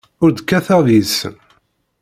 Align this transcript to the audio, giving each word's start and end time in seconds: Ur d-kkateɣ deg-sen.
Ur 0.23 0.29
d-kkateɣ 0.31 0.79
deg-sen. 0.87 1.35